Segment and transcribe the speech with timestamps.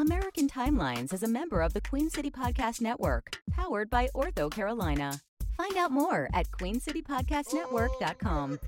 [0.00, 5.20] American Timelines is a member of the Queen City Podcast Network, powered by Ortho Carolina.
[5.56, 8.60] Find out more at queencitypodcastnetwork.com.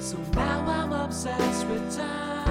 [0.00, 2.45] So now I'm obsessed with time.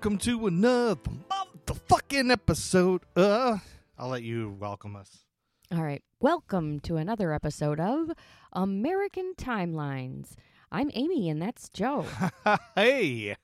[0.00, 0.98] Welcome to another
[1.30, 3.02] motherfucking episode.
[3.14, 3.58] Uh,
[3.98, 5.26] I'll let you welcome us.
[5.70, 6.02] All right.
[6.20, 8.10] Welcome to another episode of
[8.54, 10.36] American Timelines.
[10.72, 12.06] I'm Amy and that's Joe.
[12.74, 13.36] hey,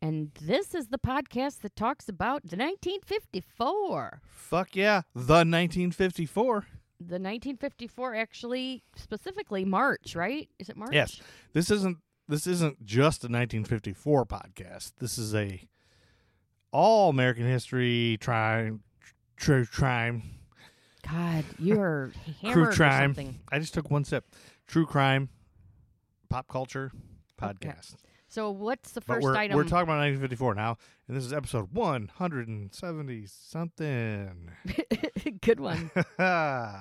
[0.00, 4.20] and this is the podcast that talks about the 1954.
[4.30, 6.52] fuck yeah, the 1954.
[7.00, 10.48] The 1954 actually specifically March, right?
[10.60, 10.92] Is it March?
[10.92, 11.20] Yes,
[11.52, 14.92] this isn't this isn't just a 1954 podcast.
[14.98, 15.68] This is a
[16.72, 18.82] all American history crime,
[19.36, 20.22] true crime,
[21.08, 23.14] God, you're true hammered or crime.
[23.14, 23.40] something.
[23.50, 24.24] I just took one sip.
[24.66, 25.28] True crime,
[26.28, 26.92] pop culture
[27.40, 27.96] podcast.
[28.28, 29.56] So what's the first we're, item?
[29.56, 34.50] we're talking about 1954 now, and this is episode 170 something.
[35.40, 35.90] Good one.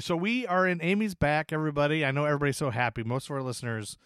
[0.00, 2.04] So we are in Amy's back, everybody.
[2.04, 3.02] I know everybody's so happy.
[3.02, 3.96] Most of our listeners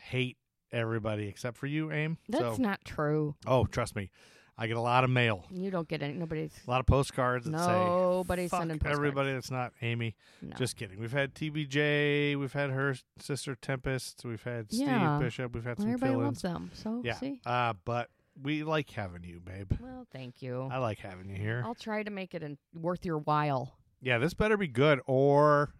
[0.00, 0.36] hate
[0.72, 2.18] everybody except for you, Aim.
[2.28, 3.34] That's so, not true.
[3.46, 4.10] oh, trust me,
[4.58, 6.14] I get a lot of mail, You don't get any.
[6.14, 6.52] Nobody's.
[6.66, 10.54] a lot of postcards that Nobody's say, "Fuck sending postcards." everybody that's not Amy." No.
[10.56, 11.00] Just kidding.
[11.00, 15.18] We've had TBJ, we've had her sister Tempest, we've had Steve Yeah.
[15.18, 16.24] Bishop, we've had some everybody fill-ins.
[16.26, 16.70] loves them.
[16.74, 17.40] So Yeah, see.
[17.46, 18.10] uh, but
[18.42, 19.72] we like having you, babe.
[19.80, 20.68] Well, thank you.
[20.70, 21.62] I like having you here.
[21.64, 23.74] I'll try to make it in, worth your while.
[24.02, 25.72] Yeah, this better be good, or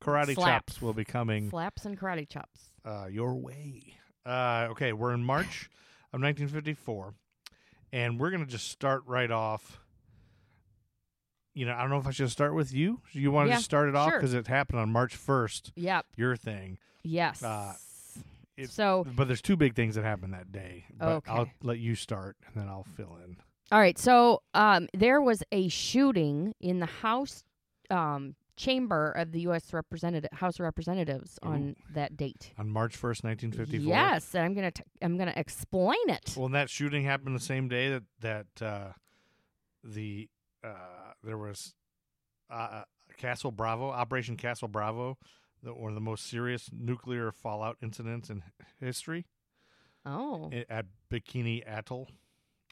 [0.00, 0.74] karate Slaps.
[0.74, 2.70] chops will be coming Slaps and karate chops.
[2.84, 3.94] Uh, your way.
[4.26, 5.68] Uh, okay, we're in March
[6.12, 7.14] of 1954,
[7.92, 9.80] and we're gonna just start right off.
[11.54, 13.00] You know, I don't know if I should start with you.
[13.12, 14.18] You want to Yeah, just start it off sure.
[14.18, 15.70] because it happened on March 1st.
[15.76, 16.06] Yep.
[16.16, 17.42] Your thing, Yes.
[17.44, 17.74] Uh,
[18.56, 20.84] it- so, but there's two big things that happened that day.
[20.98, 23.36] But I'll let you start, and then I'll fill in.
[23.70, 23.98] all right.
[23.98, 27.44] So, um, there was a shooting in the House
[27.90, 29.72] um, chamber of the U.S.
[29.72, 32.52] Representative House of Representatives on that date.
[32.58, 33.88] On March 1st, 1954.
[33.88, 36.34] Yes, and I'm gonna t- I'm gonna explain it.
[36.36, 38.92] Well, that shooting happened the same day that that uh,
[39.82, 40.28] the
[40.62, 41.74] uh, there was
[42.50, 42.82] uh,
[43.16, 45.18] Castle Bravo, Operation Castle Bravo,
[45.62, 48.42] the, one of the most serious nuclear fallout incidents in
[48.80, 49.26] history
[50.06, 52.08] oh, at Bikini Atoll.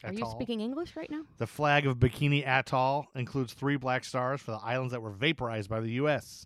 [0.03, 1.21] Are you speaking English right now?
[1.37, 5.69] The flag of Bikini Atoll includes three black stars for the islands that were vaporized
[5.69, 6.45] by the U.S.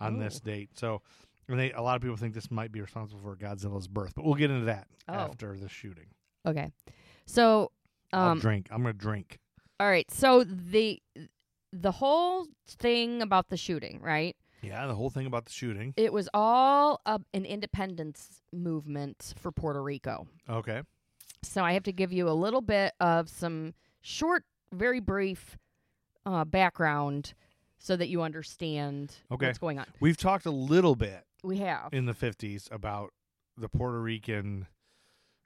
[0.00, 0.46] on this Oh.
[0.46, 0.70] date.
[0.74, 1.02] So,
[1.48, 4.24] and they, a lot of people think this might be responsible for Godzilla's birth, but
[4.24, 5.14] we'll get into that Oh.
[5.14, 6.06] after the shooting.
[6.46, 6.70] Okay.
[7.26, 7.72] So,
[8.12, 8.68] I'll um, drink.
[8.70, 9.38] I'm gonna drink.
[9.80, 10.10] all right.
[10.10, 11.02] So the
[11.72, 14.34] the whole thing about the shooting, right?
[14.62, 15.92] Yeah, the whole thing about the shooting.
[15.96, 20.26] It was all uh, an independence movement for Puerto Rico.
[20.48, 20.82] Okay.
[21.42, 25.56] So I have to give you a little bit of some short, very brief
[26.26, 27.34] uh, background
[27.78, 29.46] so that you understand Okay.
[29.46, 29.86] what's going on.
[30.00, 33.12] We've talked a little bit We have in the 50s about
[33.56, 34.66] the Puerto Rican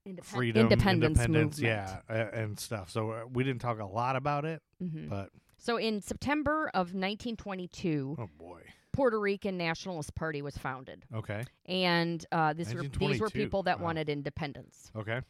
[0.08, 2.02] Independ- freedom, independence, independence, movement.
[2.08, 2.90] yeah, and stuff.
[2.90, 5.08] So uh, we didn't talk a lot about it, Mhm.
[5.08, 8.62] but So in September of 1922, oh boy.
[8.92, 11.44] Puerto Rican Nationalist Party was founded, Okay.
[11.66, 13.84] and uh, this were, these were people that wow.
[13.86, 14.90] wanted independence.
[14.96, 15.20] Okay.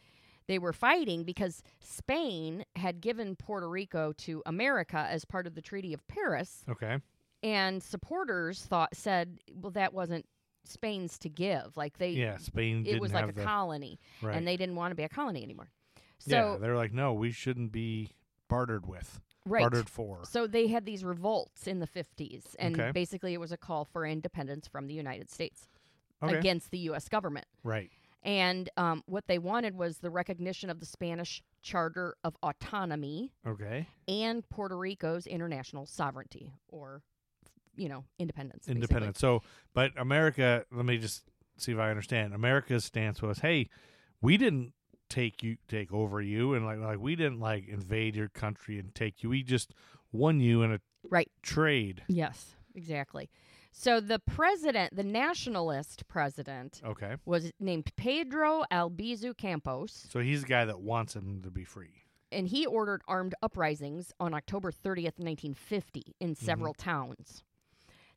[0.47, 5.61] They were fighting because Spain had given Puerto Rico to America as part of the
[5.61, 6.97] Treaty of Paris, Okay.
[7.41, 10.25] and supporters thought said, "Well, that wasn't
[10.65, 11.75] Spain's to give.
[11.75, 14.35] Like they, Yeah, Spain it was like a the colony, right.
[14.35, 15.69] and they didn't want to be a colony anymore.
[16.25, 18.11] yeah, So they're like, no, we shouldn't be
[18.47, 20.23] bartered with, right, bartered for.
[20.23, 22.91] So they had these revolts in the 50s, and Okay.
[22.91, 25.67] basically it was a call for independence from the United States
[26.21, 26.37] Okay.
[26.37, 27.09] against the U.S.
[27.09, 27.45] government.
[27.63, 27.91] Right.
[28.23, 33.87] And um, what they wanted was the recognition of the Spanish Charter of Autonomy Okay.
[34.07, 37.01] and Puerto Rico's international sovereignty, or
[37.75, 38.65] you know, independence.
[38.67, 38.81] basically.
[38.81, 39.17] Independent.
[39.17, 39.41] So,
[39.73, 41.23] but America, let me just
[41.57, 42.33] see if I understand.
[42.33, 43.69] America's stance was, hey,
[44.21, 44.73] we didn't
[45.09, 48.95] take you take over you and like like we didn't like invade your country and
[48.95, 49.29] take you.
[49.29, 49.73] We just
[50.11, 50.79] won you in a
[51.09, 51.29] Right.
[51.41, 52.03] trade.
[52.07, 53.29] Yes, exactly.
[53.75, 57.15] So the president, the nationalist president, Okay.
[57.25, 60.07] was named Pedro Albizu Campos.
[60.09, 62.03] So he's the guy that wants him to be free.
[62.31, 67.43] and he ordered armed uprisings on October 30th, 1950, in several towns.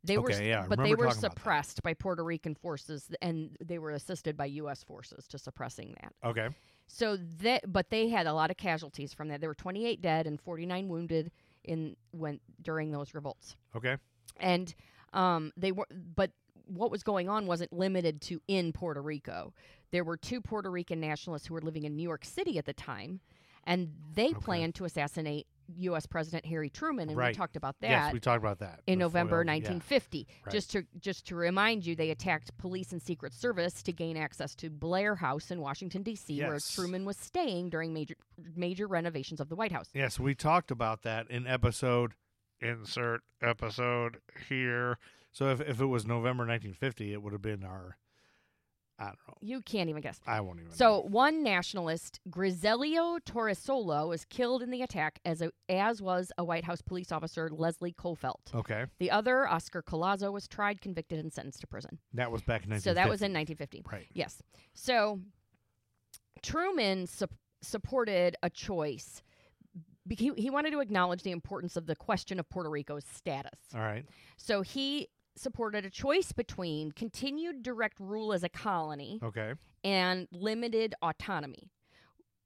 [0.04, 0.38] They were, Mm-hmm.
[0.40, 1.38] Okay, yeah, I but they remember were talking about that.
[1.40, 4.82] suppressed by Puerto Rican forces, and they were assisted by U.S.
[4.84, 6.12] forces to suppressing that.
[6.26, 6.48] Okay.
[6.86, 9.40] So that, but they had a lot of casualties from that.
[9.40, 11.30] There were 28 dead and 49 wounded
[11.64, 13.56] in when during those revolts.
[13.74, 13.96] Okay.
[14.38, 14.74] And
[15.16, 16.30] um, they were, but
[16.66, 19.52] what was going on wasn't limited to in Puerto Rico.
[19.92, 22.72] There were two Puerto Rican nationalists who were living in New York City at the
[22.72, 23.20] time,
[23.64, 25.46] and they planned to assassinate
[25.78, 26.06] U.S.
[26.06, 27.34] President Harry Truman, and Right.
[27.34, 29.52] we talked about that Yes, we talked about that in The November foil- yeah.
[29.54, 30.26] 1950.
[30.44, 30.52] Right.
[30.52, 34.54] Just to just to remind you, they attacked police and Secret Service to gain access
[34.56, 38.14] to Blair House in Washington D.C., where Truman was staying during major
[38.54, 39.88] major renovations of the White House.
[39.94, 42.14] Yes, we talked about that in episode
[42.60, 44.18] insert episode
[44.48, 44.98] here.
[45.32, 47.96] So if if it was November 1950, it would have been our
[48.98, 49.34] I don't know.
[49.42, 50.18] You can't even guess.
[50.26, 50.72] I won't even.
[50.72, 56.44] So one nationalist, Griselio Torresolo, was killed in the attack, as a, as was a
[56.44, 58.54] White House police officer, Leslie Coffelt.
[58.54, 61.98] okay, The other, Oscar Collazo, was tried, convicted, and sentenced to prison.
[62.14, 62.88] that was back in 1950.
[62.88, 63.82] So that was in 1950.
[63.92, 64.06] right.
[64.14, 64.40] Yes.
[64.72, 65.20] So
[66.42, 69.22] Truman sup- supported a choice.
[70.08, 73.58] He, he wanted to acknowledge the importance of the question of Puerto Rico's status.
[73.74, 74.04] All right.
[74.36, 79.54] So he supported a choice between continued direct rule as a colony Okay.
[79.84, 81.70] and limited autonomy.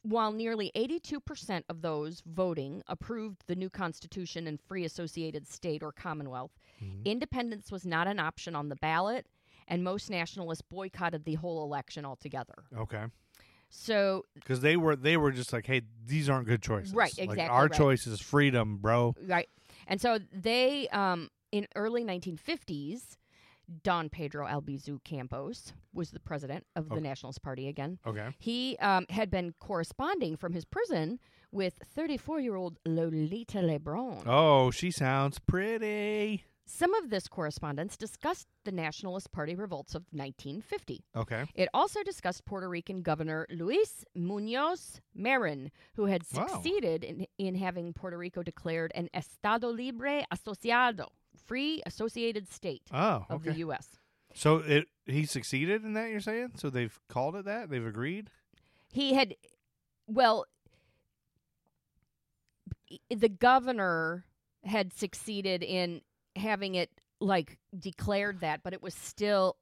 [0.03, 5.93] While nearly 82% of those voting approved the new constitution and free associated state or
[5.93, 6.53] commonwealth,
[6.83, 7.05] Mhm.
[7.05, 9.27] independence was not an option on the ballot,
[9.69, 12.65] and most nationalists boycotted the whole election altogether.
[12.75, 13.05] Okay.
[13.71, 16.93] So, Because they were they were just like, hey, these aren't good choices.
[16.93, 17.73] Right, Like, exactly our right.
[17.73, 19.15] choice is freedom, bro.
[19.27, 19.49] right.
[19.87, 23.17] And so they, um, in early 1950s,
[23.85, 27.03] Don Pedro Albizu Campos was the president of the Okay.
[27.03, 27.99] Nationalist Party again.
[28.05, 28.29] Okay.
[28.39, 31.21] He um, had been corresponding from his prison
[31.53, 34.23] with 34 year old Lolita Lebron.
[34.27, 36.45] Oh, she sounds pretty.
[36.73, 41.05] Some of this correspondence discussed the Nationalist Party revolts of 1950.
[41.17, 41.45] Okay.
[41.55, 46.47] It also discussed Puerto Rican Governor Luis Munoz Marin, who had Wow.
[46.47, 51.09] succeeded in, in having Puerto Rico declared an Estado Libre Asociado,
[51.47, 53.51] free associated state Oh, of okay.
[53.51, 53.89] the U.S.
[54.33, 56.53] So it he succeeded in that you're saying?
[56.55, 57.69] So they've called it that?
[57.69, 58.31] They've agreed?
[58.93, 59.35] He had,
[60.07, 60.47] well,
[63.11, 64.25] the governor
[64.65, 66.03] had succeeded in
[66.41, 66.91] having it
[67.21, 69.57] like declared that, but it was still.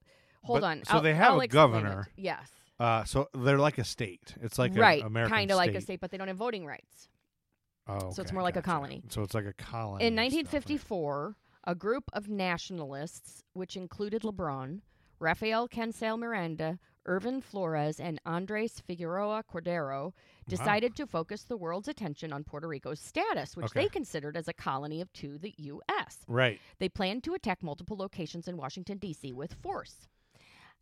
[0.44, 0.84] Hold But- on.
[0.84, 1.72] so I'll- they have I'll a explain it.
[1.72, 2.08] governor.
[2.16, 2.48] Yes.
[2.78, 4.34] Uh so they're like a state.
[4.40, 5.00] It's like right.
[5.00, 6.00] an American Kind of like a state.
[6.00, 7.08] but they don't have voting rights.
[7.88, 8.70] Oh, So it's okay, more like a gotcha.
[8.70, 9.02] colony.
[9.08, 10.04] So it's like a colony.
[10.06, 10.70] In and stuff, right?
[10.70, 14.80] 1954, a group of nationalists, which included LeBron,
[15.20, 20.12] Rafael Cancel Miranda, Irvin Flores, and Andres Figueroa Cordero,
[20.48, 23.84] decided to focus the world's attention on Puerto Rico's status, which Okay.
[23.84, 26.18] they considered as a colony of to the U.S.
[26.28, 26.60] Right.
[26.78, 29.32] They planned to attack multiple locations in Washington, D.C.
[29.32, 30.06] with force.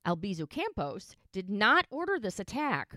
[0.05, 2.97] Albizu Campos did not order this attack,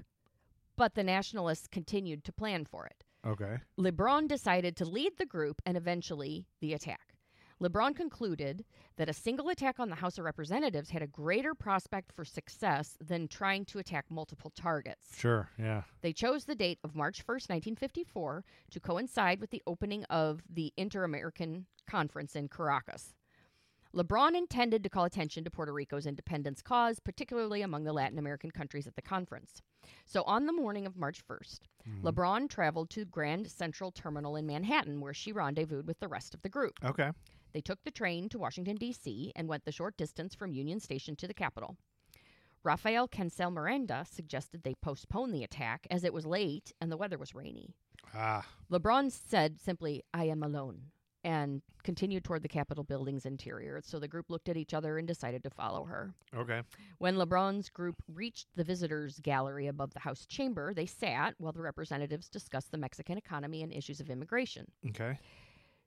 [0.75, 3.03] but the nationalists continued to plan for it.
[3.25, 3.57] Okay.
[3.79, 7.15] LeBron decided to lead the group and eventually the attack.
[7.61, 8.63] LeBron concluded
[8.95, 12.97] that a single attack on the House of Representatives had a greater prospect for success
[13.01, 15.17] than trying to attack multiple targets.
[15.17, 15.49] Sure.
[15.57, 15.83] Yeah.
[16.01, 20.73] They chose the date of March 1st, 1954, to coincide with the opening of the
[20.77, 23.13] Inter American Conference in Caracas.
[23.93, 28.51] LeBron intended to call attention to Puerto Rico's independence cause, particularly among the Latin American
[28.51, 29.63] countries at the conference.
[30.05, 32.03] So on the morning of March 1st, Mhm.
[32.03, 36.43] LeBron traveled to Grand Central Terminal in Manhattan, where she rendezvoused with the rest of
[36.43, 36.73] the group.
[36.83, 37.11] Okay.
[37.53, 41.15] They took the train to Washington, D.C., and went the short distance from Union Station
[41.17, 41.77] to the Capitol.
[42.63, 47.17] Rafael Cancel Miranda suggested they postpone the attack as it was late and the weather
[47.17, 47.73] was rainy.
[48.13, 48.45] Ah.
[48.69, 50.81] LeBron said simply, I am alone,
[51.23, 53.81] and continued toward the Capitol building's interior.
[53.83, 56.13] So the group looked at each other and decided to follow her.
[56.35, 56.61] Okay.
[56.97, 61.61] When LeBron's group reached the visitors' gallery above the House chamber, they sat while the
[61.61, 64.65] representatives discussed the Mexican economy and issues of immigration.
[64.89, 65.17] Okay.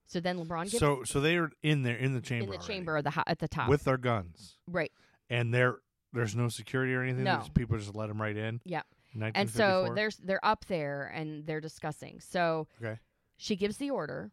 [0.06, 2.72] So then LeBron gives So so they're in there in the chamber in the already
[2.74, 3.68] chamber at the, ho- at the top.
[3.68, 4.92] with their guns, right.
[5.30, 5.76] and there
[6.12, 7.24] there's no security or anything.
[7.24, 7.42] No.
[7.54, 8.60] People just let them right in.
[8.64, 8.82] Yeah.
[9.14, 9.94] And so 1954?
[9.94, 12.20] there's they're up there and they're discussing.
[12.20, 12.98] So Okay.
[13.38, 14.32] she gives the order.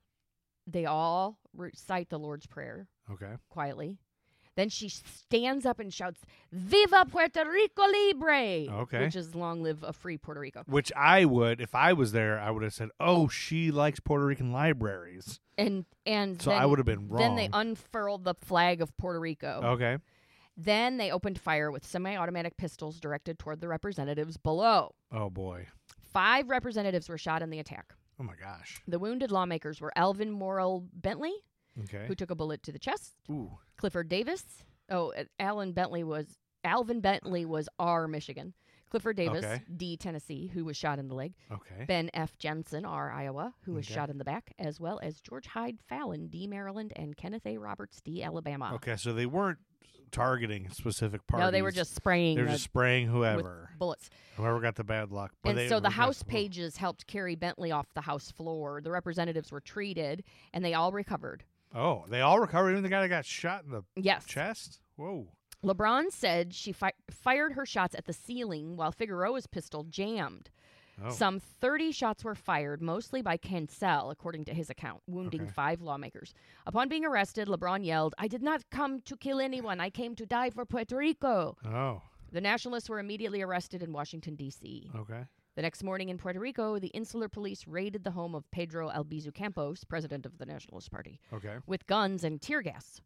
[0.68, 3.34] They all recite the Lord's Prayer Okay.
[3.50, 3.98] quietly.
[4.60, 6.20] Then she stands up and shouts,
[6.52, 9.06] "Viva Puerto Rico Libre!" Okay.
[9.06, 12.38] which is "Long live a free Puerto Rico." Which I would, if I was there,
[12.38, 16.66] I would have said, "Oh, she likes Puerto Rican libraries." And and So then, I
[16.66, 17.22] would have been wrong.
[17.22, 19.62] Then they unfurled the flag of Puerto Rico.
[19.64, 19.98] okay.
[20.58, 24.94] Then they opened fire with semi-automatic pistols directed toward the representatives below.
[25.10, 25.68] Oh boy.
[26.12, 27.94] Five representatives were shot in the attack.
[28.20, 28.82] Oh my gosh.
[28.86, 31.46] The wounded lawmakers were Alvin Morrill Bentley,
[31.84, 32.06] Okay.
[32.08, 33.58] who took a bullet to the chest, Ooh.
[33.78, 34.44] Clifford Davis.
[34.90, 38.54] Oh, uh, Alan Bentley was Alvin Bentley was R Michigan.
[38.90, 39.62] Clifford Davis, Okay.
[39.78, 41.36] D Tennessee, who was shot in the leg.
[41.52, 41.86] Okay.
[41.86, 42.36] Ben F.
[42.40, 43.94] Jensen, R Iowa, who was Okay.
[43.94, 47.58] shot in the back, as well as George Hyde Fallon, D Maryland, and Kenneth A.
[47.58, 48.72] Roberts, D Alabama.
[48.76, 49.60] Okay, so they weren't
[50.12, 51.46] targeting specific parties.
[51.46, 54.10] No, they were just spraying they were just spraying with whoever, bullets.
[54.38, 55.34] whoever got the bad luck.
[55.44, 58.82] But and so the House pages helped carry Bentley off the House floor.
[58.82, 61.44] The representatives were treated, and they all recovered.
[61.74, 62.72] Oh, they all recovered.
[62.72, 64.26] Even the guy that got shot in the Yes.
[64.26, 64.82] chest.
[64.96, 65.28] Whoa.
[65.64, 70.50] LeBron said she fi- fired her shots at the ceiling while Figueroa's pistol jammed.
[71.04, 71.12] Oh.
[71.12, 75.52] Some 30 shots were fired, mostly by Cancel, according to his account, wounding Okay.
[75.52, 76.34] five lawmakers.
[76.66, 79.80] Upon being arrested, LeBron yelled, I did not come to kill anyone.
[79.80, 81.56] I came to die for Puerto Rico.
[81.66, 82.02] Oh.
[82.32, 84.92] The nationalists were immediately arrested in Washington, D.C.
[84.96, 85.26] Okay.
[85.56, 89.34] The next morning in Puerto Rico, the insular police raided the home of Pedro Albizu
[89.34, 91.58] Campos, president of the Nationalist Party, Okay.
[91.66, 93.02] with guns and tear gas.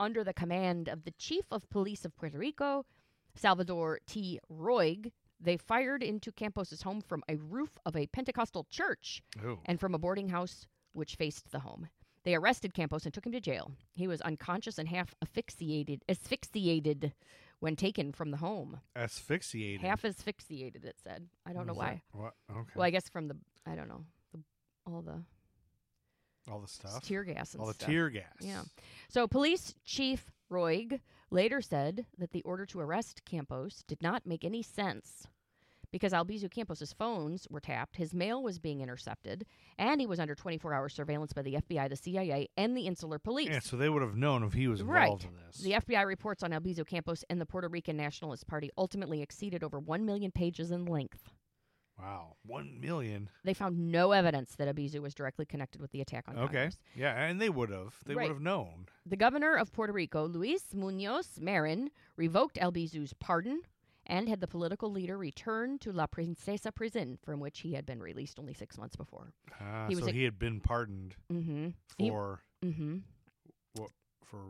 [0.00, 2.84] Under the command of the chief of police of Puerto Rico,
[3.34, 4.40] Salvador T.
[4.50, 9.60] Roig, they fired into Campos's home from a roof of a Pentecostal church Oh.
[9.66, 11.88] and from a boarding house which faced the home.
[12.24, 13.70] They arrested Campos and took him to jail.
[13.92, 17.12] He was unconscious and half asphyxiated, asphyxiated
[17.60, 18.80] when taken from the home.
[18.94, 19.80] Asphyxiated.
[19.80, 21.28] Half asphyxiated, it said.
[21.46, 22.02] I don't know why.
[22.12, 22.18] that?
[22.18, 22.32] What?
[22.50, 22.70] Okay.
[22.74, 23.36] Well, I guess from the
[23.66, 24.40] I don't know the,
[24.86, 25.22] all the
[26.50, 27.02] all the stuff.
[27.02, 27.88] tear gas and all the stuff.
[27.88, 28.34] tear gas.
[28.40, 28.62] Yeah.
[29.08, 34.44] So police chief Roig later said that the order to arrest Campos did not make
[34.44, 35.26] any sense
[35.92, 39.46] because Albizu Campos's phones were tapped, his mail was being intercepted,
[39.78, 43.48] and he was under 24-hour surveillance by the FBI, the CIA, and the Insular Police.
[43.48, 45.02] Yeah, so they would have known if he was Right.
[45.04, 45.58] involved in this.
[45.58, 49.78] The FBI reports on Albizu Campos and the Puerto Rican Nationalist Party ultimately exceeded over
[49.78, 51.30] 1 million pages in length.
[51.98, 52.36] wow.
[52.44, 53.30] One million.
[53.42, 56.44] They found no evidence that Albizu was directly connected with the attack on Okay.
[56.44, 56.78] Congress.
[56.94, 57.94] Yeah, and they would have.
[58.04, 58.24] They Right.
[58.28, 58.86] would have known.
[59.06, 63.62] The governor of Puerto Rico, Luis Munoz Marin, revoked Albizu's pardon
[64.06, 68.00] and had the political leader returned to La Princesa prison, from which he had been
[68.00, 69.32] released only six months before.
[69.60, 71.68] Ah, He was so a- he had been pardoned Mm-hmm.
[71.98, 72.98] He- for Mm-hmm.
[74.24, 74.40] for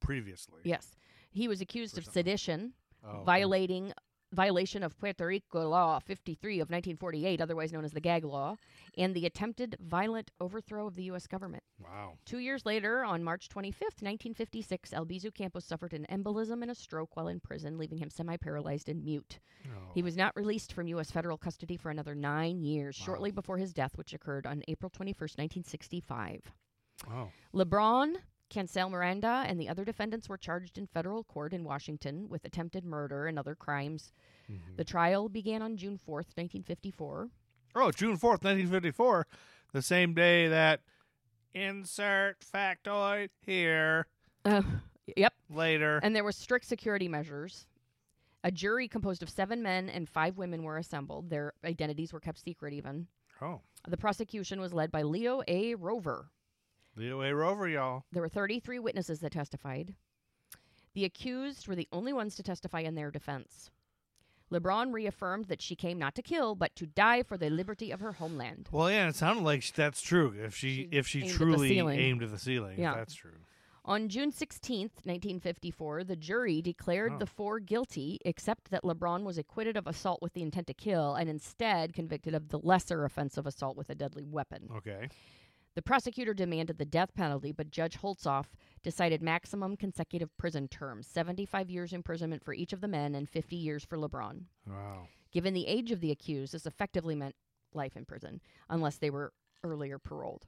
[0.00, 0.60] previously.
[0.64, 0.96] Yes.
[1.30, 2.20] He was accused of something.
[2.24, 2.72] sedition,
[3.04, 3.24] Oh, okay.
[4.36, 8.56] Violation of Puerto Rico Law 53 of 1948, otherwise known as the Gag Law,
[8.96, 11.26] and the attempted violent overthrow of the U.S.
[11.26, 11.62] government.
[11.82, 12.12] Wow.
[12.26, 17.16] Two years later, on March 25th, 1956, Albizu Campos suffered an embolism and a stroke
[17.16, 19.40] while in prison, leaving him semi paralyzed and mute.
[19.66, 19.90] Oh.
[19.94, 21.10] He was not released from U.S.
[21.10, 23.04] federal custody for another nine years, Wow.
[23.06, 26.52] shortly before his death, which occurred on April 21st, 1965.
[27.10, 27.28] Oh.
[27.54, 28.16] LeBron,
[28.48, 32.84] Cancel Miranda, and the other defendants were charged in federal court in Washington with attempted
[32.84, 34.12] murder and other crimes.
[34.50, 34.76] Mhm.
[34.76, 37.30] The trial began on June 4th, 1954.
[37.74, 39.26] Oh, June fourth, nineteen fifty four,
[39.72, 40.80] the same day that
[41.52, 44.06] insert factoid here
[44.44, 44.62] Uh,
[45.16, 45.34] yep.
[45.50, 45.98] later.
[46.02, 47.66] And there were strict security measures.
[48.44, 51.28] A jury composed of seven men and five women were assembled.
[51.30, 53.08] Their identities were kept secret, even.
[53.42, 55.74] oh, The prosecution was led by Leo A.
[55.74, 56.30] Rover.
[56.96, 57.34] Leo A.
[57.34, 58.04] Rover, y'all.
[58.12, 59.94] There were 33 witnesses that testified.
[60.94, 63.70] The accused were the only ones to testify in their defense.
[64.50, 68.00] LeBron reaffirmed that she came not to kill, but to die for the liberty of
[68.00, 68.68] her homeland.
[68.70, 70.34] Well, yeah, it sounded like that's true.
[70.40, 71.98] If she, She if she aimed at the truly ceiling.
[71.98, 72.94] aimed at the ceiling, Yeah.
[72.94, 73.32] that's true.
[73.84, 79.76] On June 16th, 1954, the jury declared the four guilty, except that LeBron was acquitted
[79.76, 83.46] of assault with the intent to kill and instead convicted of the lesser offense of
[83.46, 84.68] assault with a deadly weapon.
[84.76, 85.08] Okay.
[85.76, 88.46] The prosecutor demanded the death penalty, but Judge Holtzoff
[88.82, 93.56] decided maximum consecutive prison terms 75 years imprisonment for each of the men and 50
[93.56, 94.44] years for LeBron.
[94.66, 95.08] Wow.
[95.32, 97.34] Given the age of the accused, this effectively meant
[97.74, 98.40] life in prison,
[98.70, 100.46] unless they were earlier paroled.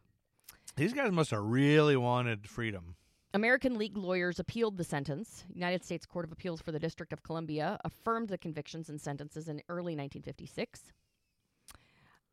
[0.76, 2.96] These guys must have really wanted freedom.
[3.34, 5.44] American League lawyers appealed the sentence.
[5.52, 9.46] United States Court of Appeals for the District of Columbia affirmed the convictions and sentences
[9.46, 10.84] in early 1956.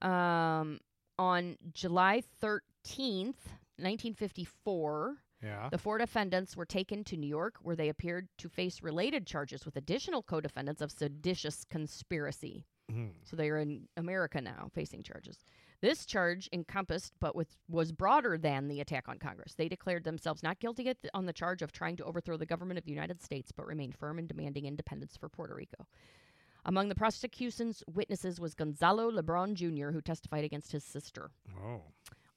[0.01, 0.79] Um,
[1.17, 2.21] on July
[2.85, 5.69] 13th, 1954, Yeah.
[5.69, 9.65] the four defendants were taken to New York, where they appeared to face related charges
[9.65, 12.65] with additional co defendants of seditious conspiracy.
[12.91, 13.13] Mhm.
[13.23, 15.39] So they are in America now facing charges.
[15.81, 19.55] This charge encompassed, but with, was broader than the attack on Congress.
[19.55, 22.77] They declared themselves not guilty the- on the charge of trying to overthrow the government
[22.77, 25.87] of the United States, but remained firm in demanding independence for Puerto Rico.
[26.63, 31.31] Among the prosecution's witnesses was Gonzalo Lebron Jr., who testified against his sister.
[31.59, 31.83] Oh.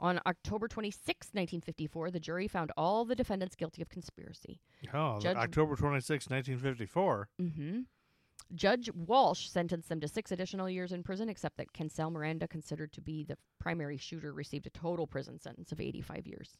[0.01, 4.61] On October 26, 1954, the jury found all the defendants guilty of conspiracy.
[4.95, 7.29] Oh, Judge- October 26, 1954.
[7.41, 7.81] Mm-hmm.
[8.55, 12.93] Judge Walsh sentenced them to six additional years in prison, except that Cancel Miranda, considered
[12.93, 16.57] to be the primary shooter, received a total prison sentence of 85 years.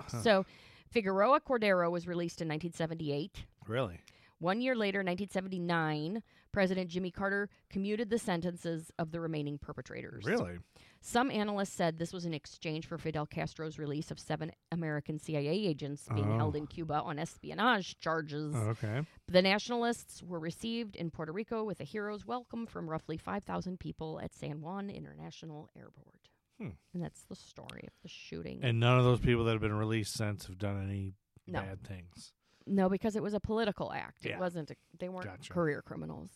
[0.00, 0.20] Huh.
[0.20, 0.46] So,
[0.90, 3.44] Figueroa Cordero was released in 1978.
[3.66, 4.00] Really?
[4.38, 6.22] One year later, 1979,
[6.52, 10.24] President Jimmy Carter commuted the sentences of the remaining perpetrators.
[10.26, 10.58] Really?
[11.00, 15.52] Some analysts said this was in exchange for Fidel Castro's release of seven American CIA
[15.52, 16.36] agents being Oh.
[16.36, 18.54] held in Cuba on espionage charges.
[18.54, 19.02] Okay.
[19.28, 24.20] The nationalists were received in Puerto Rico with a hero's welcome from roughly 5,000 people
[24.20, 26.30] at San Juan International Airport.
[26.58, 26.70] Hmm.
[26.92, 28.60] And that's the story of the shooting.
[28.62, 31.12] And none of those people that have been released since have done any
[31.46, 31.60] No.
[31.60, 32.32] bad things.
[32.66, 34.24] No, because it was a political act.
[34.24, 34.32] Yeah.
[34.34, 34.70] It wasn't.
[34.70, 35.52] A, they weren't Gotcha.
[35.52, 36.30] career criminals.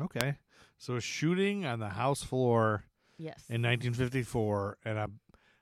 [0.00, 0.36] Okay.
[0.78, 2.84] So a shooting on the House floor
[3.16, 3.44] Yes.
[3.48, 5.06] in 1954, and I,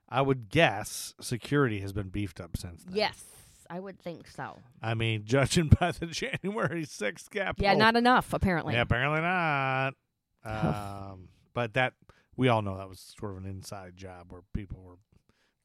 [0.08, 2.94] I would guess security has been beefed up since then.
[2.96, 3.24] yes,
[3.68, 4.58] I would think so.
[4.82, 7.62] I mean, judging by the January 6th Capitol.
[7.64, 8.74] Yeah, not enough apparently.
[8.74, 9.94] Yeah, apparently not.
[10.44, 11.92] Um, but that
[12.36, 14.96] we all know that was sort of an inside job where people were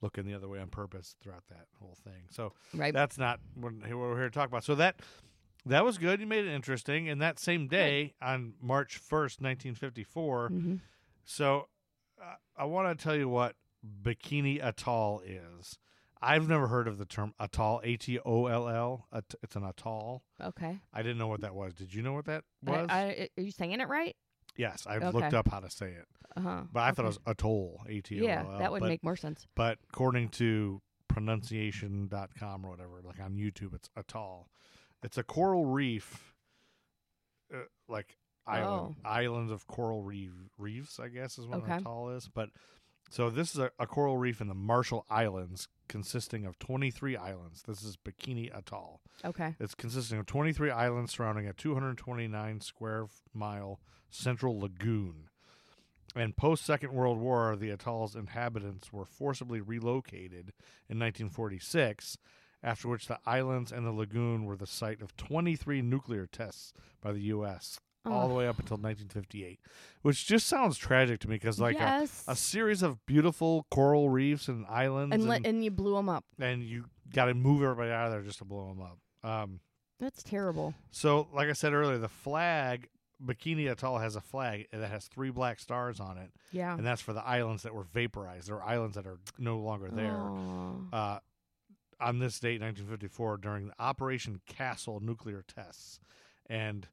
[0.02, 2.24] looking the other way on purpose throughout that whole thing.
[2.30, 2.94] So right.
[2.94, 4.64] that's not what we're here to talk about.
[4.64, 5.02] So that
[5.66, 6.20] that was good.
[6.20, 7.10] You made it interesting.
[7.10, 10.48] And that same day on March 1st, 1954.
[10.50, 10.76] hmm
[11.26, 11.68] So
[12.22, 13.56] uh, I want to tell you what
[14.04, 15.78] Bikini Atoll is.
[16.22, 19.08] I've never heard of the term atoll, A T O L L.
[19.44, 20.24] It's an atoll.
[20.42, 20.80] Okay.
[20.94, 21.74] I didn't know what that was.
[21.74, 22.88] Did you know what that I, was?
[22.90, 24.16] I, are you saying it right?
[24.58, 25.12] Yes, I Okay.
[25.12, 26.64] looked up how to say it, Uh huh.
[26.72, 28.28] but I thought it was atoll, A T O L.
[28.28, 29.48] Yeah, that would but, make more sense.
[29.56, 34.50] But according to pronunciation.com or whatever, like on YouTube, it's atoll.
[35.04, 36.34] It's a coral reef,
[37.54, 39.10] uh, like island, Oh.
[39.10, 41.78] islands of coral reef, reefs, I guess is what Okay.
[41.78, 42.28] atoll is.
[42.28, 42.50] But
[43.10, 47.64] so this is a, a coral reef in the Marshall Islands, consisting of 23 islands.
[47.68, 49.02] This is Bikini Atoll.
[49.24, 49.56] Okay.
[49.60, 55.30] It's consisting of 23 islands surrounding a 229 square mile central lagoon.
[56.16, 60.54] And post Second World War, the atoll's inhabitants were forcibly relocated
[60.90, 62.18] in 1946,
[62.64, 67.12] after which the islands and the lagoon were the site of 23 nuclear tests by
[67.12, 67.80] the U.S.
[68.12, 69.60] all the way up until 1958,
[70.02, 72.24] which just sounds tragic to me because like a, yes.
[72.28, 76.10] a series of beautiful coral reefs and islands, and, and, let, and you blew them
[76.10, 76.26] up.
[76.40, 79.30] and you got to move everybody out of there just to blow them up.
[79.30, 79.60] Um,
[80.00, 80.74] That's terrible.
[80.92, 82.90] so, like I said earlier, the flag
[83.24, 86.76] Bikini Atoll has a flag that has three black stars on it, Yeah.
[86.76, 88.48] and that's for the islands that were vaporized.
[88.48, 90.12] There are islands that are no longer there.
[90.14, 90.74] Aw.
[90.94, 91.20] Uh,
[92.00, 96.00] on this date, 1954, during the Operation Castle nuclear tests,
[96.46, 96.88] and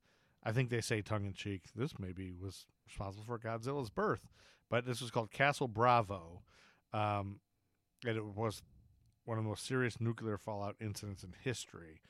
[0.45, 4.29] I think they say tongue in cheek, this maybe was responsible for Godzilla's birth,
[4.71, 6.43] but this was called Castle Bravo,
[6.93, 7.41] um,
[8.07, 8.63] and it was
[9.25, 12.01] one of the most serious nuclear fallout incidents in history.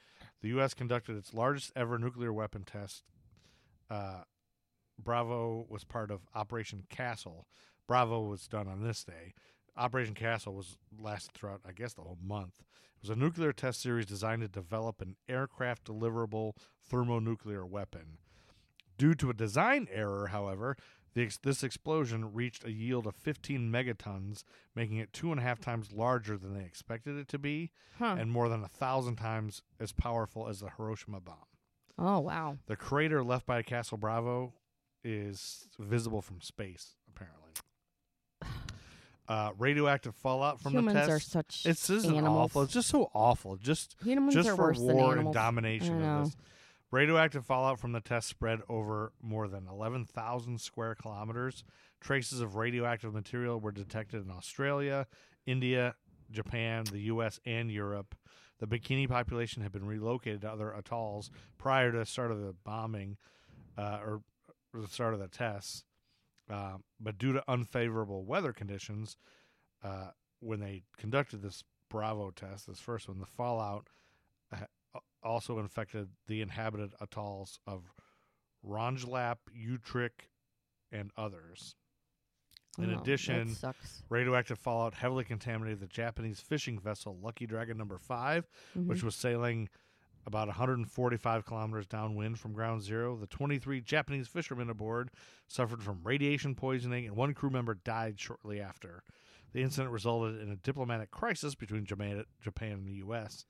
[0.42, 0.74] The U.S.
[0.74, 3.04] conducted its largest ever nuclear weapon test.
[3.88, 4.22] Uh,
[4.98, 7.46] Bravo was part of Operation Castle.
[7.86, 9.34] Bravo was done on this day.
[9.76, 12.60] Operation Castle was lasted throughout, I guess, the whole month.
[12.60, 16.52] It was a nuclear test series designed to develop an aircraft deliverable
[16.88, 18.18] thermonuclear weapon.
[18.96, 20.76] Due to a design error, however,
[21.14, 24.42] the ex- this explosion reached a yield of 15 megatons,
[24.74, 28.16] making it two and a half times larger than they expected it to be, Huh.
[28.18, 31.36] and more than a thousand times as powerful as the Hiroshima bomb.
[31.98, 32.58] oh wow.
[32.66, 34.54] The crater left by Castle Bravo
[35.04, 37.50] is visible from space, apparently.
[39.26, 42.60] Uh, radioactive fallout from Humans the are such It's just awful.
[42.60, 43.56] It's just so awful.
[43.56, 45.34] Just Humans just are for worse than war and animals.
[45.34, 46.18] domination I know.
[46.18, 46.36] of this.
[46.94, 51.64] Radioactive fallout from the test spread over more than 11,000 square kilometers.
[52.00, 55.08] Traces of radioactive material were detected in Australia,
[55.44, 55.96] India,
[56.30, 58.14] Japan, the U.S., and Europe.
[58.60, 62.54] The bikini population had been relocated to other atolls prior to the start of the
[62.62, 63.16] bombing
[63.76, 64.22] uh, or,
[64.72, 65.82] the start of the tests.
[66.48, 69.16] Uh, but due to unfavorable weather conditions,
[69.82, 73.88] uh, when they conducted this Bravo test, this first one, the fallout
[75.24, 77.92] also infected the inhabited atolls of
[78.64, 80.28] Rongelap, Utirik,
[80.92, 81.76] and others.
[82.78, 83.54] In Oh, addition,
[84.08, 89.04] radioactive fallout heavily contaminated the Japanese fishing vessel Lucky Dragon Number 5, which Mhm.
[89.04, 89.68] was sailing
[90.26, 93.16] about 145 kilometers downwind from ground zero.
[93.16, 95.10] The 23 Japanese fishermen aboard
[95.46, 99.04] suffered from radiation poisoning, and one crew member died shortly after.
[99.52, 102.24] The incident resulted in a diplomatic crisis between Japan
[102.58, 103.44] and the U.S.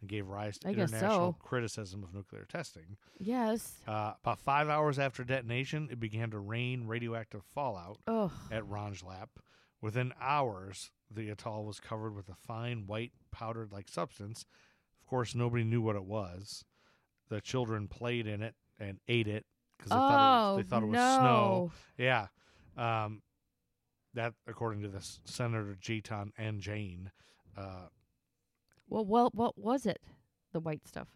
[0.00, 1.36] and gave rise to I international so.
[1.46, 2.96] criticism of nuclear testing.
[3.18, 3.74] Yes.
[3.86, 8.32] Uh, about five hours after detonation, it began to rain radioactive fallout Oh.
[8.50, 9.28] at Rongelap.
[9.80, 14.44] Within hours, the atoll was covered with a fine white powdered like substance.
[15.00, 16.64] Of course, nobody knew what it was.
[17.28, 20.68] The children played in it and ate it, because they, oh thought it was, they
[20.68, 21.18] thought it was no.
[21.18, 21.72] snow.
[21.96, 22.26] Yeah.
[23.04, 23.22] Um,
[24.14, 27.10] that, according to this Senator Jeton Anjain,
[27.56, 27.86] uh,
[28.90, 30.02] Well, well, what was it?
[30.52, 31.08] The white stuff.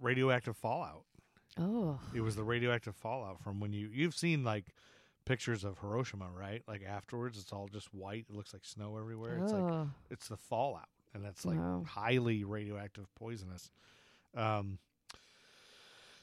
[0.00, 1.04] radioactive fallout.
[1.58, 2.00] Oh.
[2.14, 4.66] It was the radioactive fallout from when you you've seen like
[5.26, 6.62] pictures of Hiroshima, right?
[6.66, 8.26] Like afterwards, it's all just white.
[8.28, 9.38] It looks like snow everywhere.
[9.42, 11.84] It's like it's the fallout, and that's like Wow.
[11.86, 13.70] highly radioactive, poisonous.
[14.34, 14.78] Um,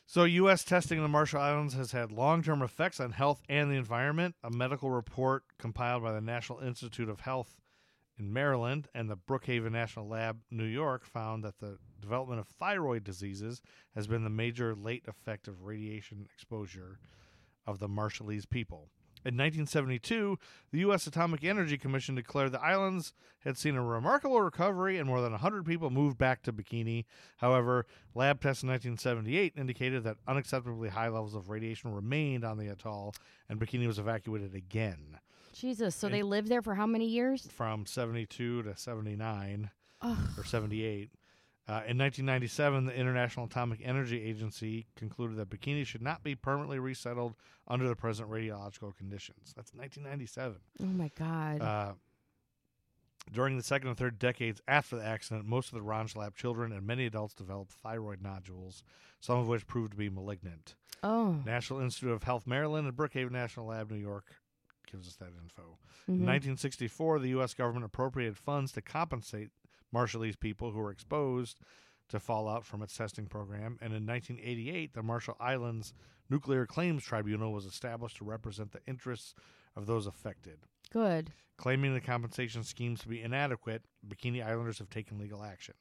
[0.07, 0.63] so, U.S.
[0.63, 4.33] testing in the Marshall Islands has had long-term effects on health and the environment.
[4.43, 7.55] A medical report compiled by the National Institute of Health
[8.19, 13.03] in Maryland and the Brookhaven National Lab, New York, found that the development of thyroid
[13.03, 13.61] diseases
[13.95, 16.99] has been the major late effect of radiation exposure
[17.65, 18.89] of the Marshallese people.
[19.25, 20.39] In 1972,
[20.71, 21.05] the U.S.
[21.05, 25.65] Atomic Energy Commission declared the islands had seen a remarkable recovery and more than 100
[25.65, 27.03] people moved back to Bikini.
[27.37, 32.69] However, lab tests in 1978 indicated that unacceptably high levels of radiation remained on the
[32.69, 33.13] atoll,
[33.49, 35.19] and Bikini was evacuated again
[35.59, 35.95] Jesus.
[35.95, 37.47] So they lived there for how many years?
[37.51, 39.69] from 72 to 79
[40.01, 40.17] Ugh.
[40.37, 41.11] or 78.
[41.67, 46.79] Uh, in 1997, the International Atomic Energy Agency concluded that Bikini should not be permanently
[46.79, 47.35] resettled
[47.67, 49.53] under the present radiological conditions.
[49.55, 50.57] That's 1997.
[50.81, 51.61] Oh my God.
[51.61, 51.91] Uh,
[53.31, 56.87] during the second and third decades after the accident, most of the Rongelap children and
[56.87, 58.81] many adults developed thyroid nodules,
[59.19, 60.73] some of which proved to be malignant.
[61.03, 61.37] oh.
[61.45, 64.25] National Institute of Health Maryland and Brookhaven National Lab New York
[64.91, 65.77] gives us that info.
[66.07, 66.25] In Mhm.
[66.25, 67.53] 1964, the U.S.
[67.53, 69.49] government appropriated funds to compensate
[69.93, 71.59] Marshallese people who were exposed
[72.09, 73.77] to fallout from its testing program.
[73.81, 75.93] And in 1988, the Marshall Islands
[76.29, 79.33] Nuclear Claims Tribunal was established to represent the interests
[79.75, 80.59] of those affected.
[80.91, 81.33] Good.
[81.57, 85.75] Claiming the compensation schemes to be inadequate, Bikini Islanders have taken legal action.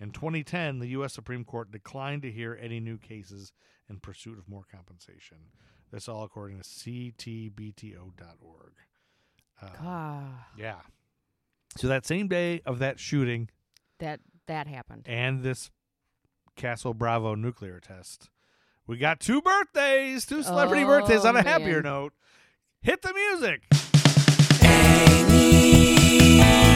[0.00, 1.12] In 2010, the U.S.
[1.12, 3.52] Supreme Court declined to hear any new cases
[3.88, 5.36] in pursuit of more compensation.
[5.92, 8.72] This all according to ctbto.org.
[9.62, 10.24] Uh, God.
[10.56, 10.76] yeah.
[11.76, 13.48] So that same day of that shooting
[13.98, 15.02] That that happened.
[15.06, 15.70] and this
[16.56, 18.30] Castle Bravo nuclear test,
[18.86, 21.92] we got two birthdays, two celebrity Oh, birthdays on a happier man.
[21.92, 22.12] note.
[22.82, 23.62] Hit the music.
[24.62, 26.69] Amy, Amy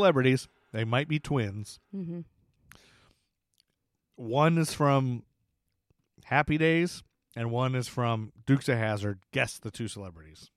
[0.00, 0.48] celebrities.
[0.72, 1.78] They might be twins.
[1.94, 2.20] Mm-hmm.
[4.16, 5.24] One is from
[6.24, 7.02] Happy Days,
[7.36, 9.20] and one is from Dukes of Hazzard.
[9.32, 10.50] Guess the two celebrities.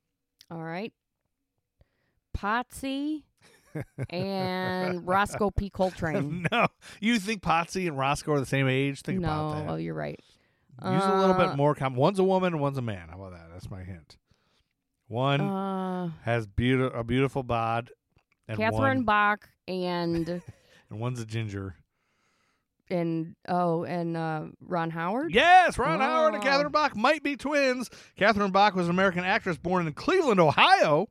[0.52, 0.94] All right.
[2.38, 3.24] Potsy
[4.10, 5.70] and Roscoe P.
[5.70, 6.48] Coltrane.
[6.52, 6.68] no,
[7.00, 9.02] you think Potsy and Roscoe are the same age?
[9.02, 9.72] Think no, about that.
[9.72, 10.20] oh, you're right.
[10.84, 11.76] Use a little Uh, bit more.
[11.76, 13.10] Com- one's a woman and one's a man.
[13.10, 13.48] How about that?
[13.54, 14.18] That's my hint.
[15.08, 17.92] One Uh, has beauti- a beautiful bod,
[18.48, 20.28] and Catherine one, Bach and
[20.90, 21.76] and one's a ginger.
[22.90, 25.34] and oh and uh, Ron Howard.
[25.34, 26.46] Yes, Ron Howard and Oh.
[26.46, 27.90] Catherine Bach might be twins.
[28.18, 31.08] Catherine Bach was an American actress born in Cleveland, Ohio,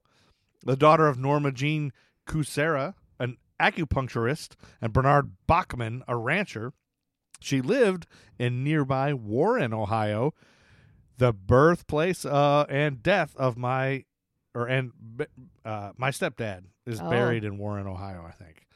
[0.64, 1.92] the daughter of Norma Jean
[2.26, 6.72] Kucera, an acupuncturist, and Bernard Bachman, a rancher.
[7.40, 8.06] She lived
[8.38, 10.32] in nearby Warren, Ohio,
[11.18, 14.04] the birthplace uh, and death of my,
[14.54, 14.92] or and
[15.64, 17.08] uh, my stepdad is Oh.
[17.10, 18.24] buried in Warren, Ohio.
[18.26, 18.66] I think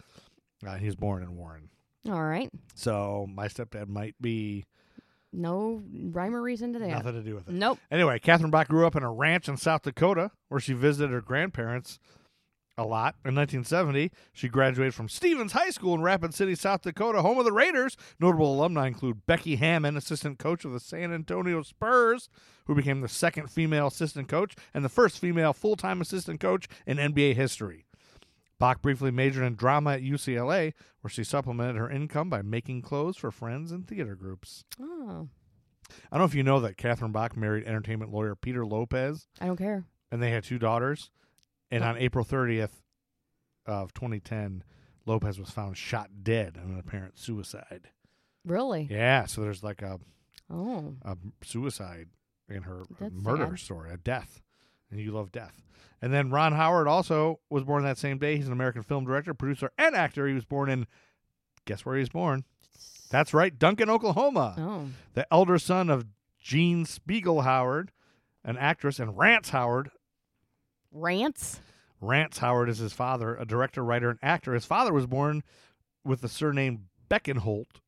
[0.66, 1.68] uh, he was born in Warren.
[2.08, 2.48] All right.
[2.74, 4.64] So my stepdad might be
[5.32, 6.88] No rhyme or reason to that.
[6.88, 7.54] nothing to do with it.
[7.54, 7.78] Nope.
[7.90, 11.20] Anyway, Catherine Bach grew up in a ranch in South Dakota where she visited her
[11.20, 11.98] grandparents
[12.78, 13.16] a lot.
[13.24, 17.44] In 1970, she graduated from Stevens High School in Rapid City, South Dakota, home of
[17.46, 17.96] the Raiders.
[18.20, 22.28] Notable alumni include Becky Hammon, assistant coach of the San Antonio Spurs,
[22.66, 26.68] who became the second female assistant coach and the first female full time assistant coach
[26.86, 27.86] in NBA history.
[28.58, 33.16] Bach briefly majored in drama at UCLA, where she supplemented her income by making clothes
[33.16, 34.64] for friends and theater groups.
[34.80, 35.28] Oh,
[36.10, 39.46] I don't know if you know that Catherine Bach married entertainment lawyer Peter Lopez, I
[39.46, 39.84] don't care.
[40.10, 41.10] and they had two daughters.
[41.70, 41.88] And Oh.
[41.88, 42.80] on April 30th
[43.66, 44.62] of 2010,
[45.04, 47.90] Lopez was found shot dead in an apparent suicide.
[48.44, 48.86] Really?
[48.90, 49.98] Yeah, so there's like a,
[50.48, 52.08] Oh, a suicide
[52.48, 53.58] in her That's murder sad.
[53.58, 54.40] story, a death.
[54.90, 55.62] And you love death.
[56.00, 58.36] And then Ron Howard also was born that same day.
[58.36, 60.26] He's an American film director, producer, and actor.
[60.26, 60.86] He was born in,
[61.64, 62.44] guess where he was born?
[63.10, 66.06] That's right, Duncan, Oklahoma oh, the elder son of
[66.38, 67.92] Jean Spiegel Howard,
[68.44, 69.90] an actress, and Rance Howard.
[70.90, 71.60] Rance?
[72.00, 74.54] Rance Howard is his father, a director, writer, and actor.
[74.54, 75.42] His father was born
[76.04, 77.80] with the surname Beckenholt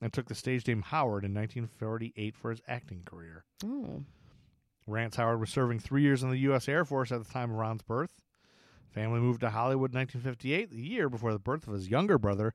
[0.00, 3.44] and took the stage name Howard in 1948 for his acting career.
[3.64, 4.04] Oh,
[4.86, 6.68] Rance Howard was serving three years in the U.S.
[6.68, 8.12] Air Force at the time of Ron's birth.
[8.92, 12.54] Family moved to Hollywood in 1958, the year before the birth of his younger brother,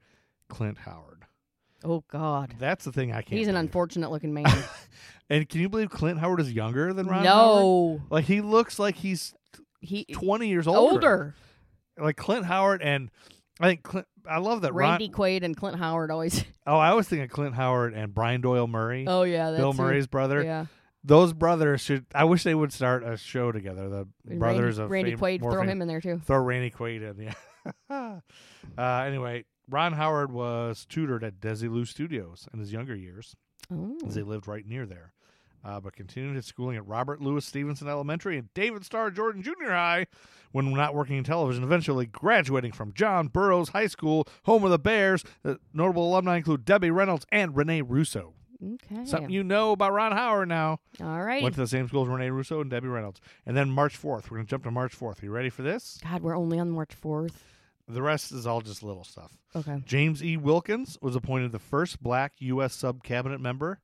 [0.50, 1.24] Clint Howard.
[1.84, 2.56] Oh God.
[2.60, 3.38] That's the thing I can't.
[3.38, 3.66] He's an believe.
[3.68, 4.46] unfortunate looking man.
[5.28, 7.26] And can you believe Clint Howard is younger than Ron?
[7.26, 7.62] Howard?
[7.64, 8.02] no.
[8.12, 9.34] Like he looks like he's
[9.80, 10.92] He 20 years older.
[10.92, 11.36] older.
[11.98, 13.10] Like Clint Howard and
[13.60, 14.08] I think Clint.
[14.30, 15.14] I love that Randy Ron.
[15.14, 16.44] Quaid and Clint Howard always.
[16.68, 19.74] Oh, I always think of Clint Howard and Brian Doyle Murray, Oh yeah, that's Bill
[19.74, 20.44] Murray's brother.
[20.44, 20.66] Yeah.
[21.06, 22.06] Those brothers should.
[22.16, 23.88] I wish they would start a show together.
[23.90, 25.42] The And brothers of Randy fame, Quaid.
[25.42, 26.20] Throw fam- him in there too.
[26.26, 27.22] Throw Randy Quaid in,
[27.90, 28.20] yeah.
[28.78, 33.36] uh, anyway, Ron Howard was tutored at Desilu Studios in his younger years,
[33.72, 33.98] Oh.
[34.06, 35.14] as they lived right near there.
[35.64, 39.72] Uh, but continued his schooling at Robert Louis Stevenson Elementary and David Starr Jordan Junior
[39.72, 40.06] High
[40.52, 44.78] when not working in television, eventually graduating from John Burroughs High School, home of the
[44.78, 45.24] Bears.
[45.44, 48.36] Uh, notable alumni include Debbie Reynolds and Renee Russo.
[48.64, 49.06] Okay.
[49.06, 50.80] Something you know about Ron Howard now.
[51.02, 51.44] All right.
[51.44, 53.22] Went to the same school as Renee Russo and Debbie Reynolds.
[53.46, 54.30] And then March 4th.
[54.30, 55.22] We're going to jump to March 4th.
[55.22, 56.00] Are You ready for this?
[56.04, 57.44] God, we're only on March fourth.
[57.88, 59.32] The rest is all just little stuff.
[59.56, 59.84] Okay.
[59.86, 60.38] James E.
[60.38, 62.74] Wilkins was appointed the first black U.S.
[62.74, 63.80] sub cabinet member,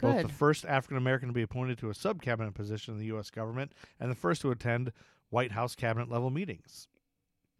[0.00, 3.06] both the first African American to be appointed to a sub cabinet position in the
[3.06, 3.28] U.S.
[3.28, 4.92] government, and the first to attend
[5.28, 6.88] White House cabinet level meetings.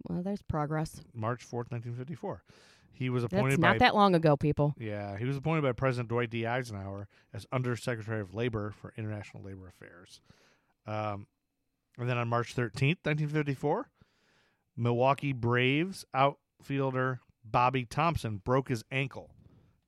[0.09, 1.03] Well, there's progress.
[1.14, 2.42] March 4th, 1954.
[2.92, 4.74] He was appointed That's not by that long ago, people.
[4.78, 6.46] yeah, he was appointed by President Dwight D.
[6.46, 10.20] Eisenhower as Undersecretary of Labor for International Labor Affairs.
[10.87, 11.26] Um,
[11.98, 13.88] and then on March 13th, 1954,
[14.76, 19.35] Milwaukee Braves outfielder Bobby Thomson broke his ankle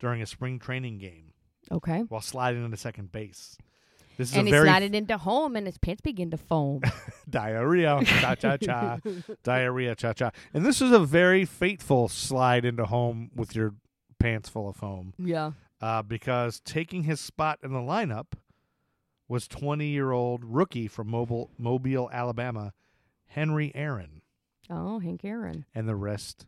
[0.00, 1.32] during a spring training game
[1.70, 2.00] Okay.
[2.08, 3.56] while sliding into second base.
[4.16, 6.82] This is And very slided into home, and his pants begin to foam.
[7.30, 8.98] diarrhea, cha cha cha,
[9.42, 10.30] diarrhea, cha cha.
[10.52, 13.74] And this is a very fateful slide into home with your
[14.18, 15.14] pants full of foam.
[15.18, 15.52] yeah.
[15.80, 18.34] uh, because taking his spot in the lineup
[19.28, 22.72] was 20 year old rookie from Mobile, Mobile, Alabama,
[23.26, 24.22] Henry Aaron.
[24.70, 25.64] Oh, Hank Aaron.
[25.74, 26.46] And the rest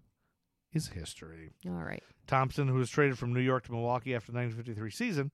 [0.73, 1.51] is history.
[1.67, 2.03] All right.
[2.27, 5.31] Thomson, who was traded from New York to Milwaukee after the 1953 season,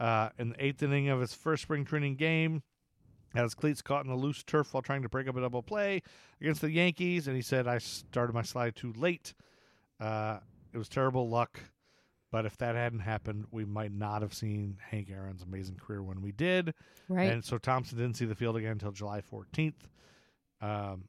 [0.00, 2.62] uh, in the eighth inning of his first spring training game,
[3.34, 5.62] had his cleats caught in the loose turf while trying to break up a double
[5.62, 6.02] play
[6.40, 9.34] against the Yankees, and he said, "I started my slide too late.
[10.00, 10.38] Uh,
[10.72, 11.60] it was terrible luck,
[12.30, 16.22] but if that hadn't happened, we might not have seen Hank Aaron's amazing career when
[16.22, 16.74] we did."
[17.08, 17.30] Right.
[17.30, 19.88] And so Thomson didn't see the field again until July 14th.
[20.60, 21.04] Um,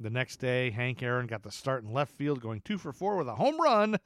[0.00, 3.16] the next day, Hank Aaron got the start in left field, going two for four
[3.16, 3.98] with a home run.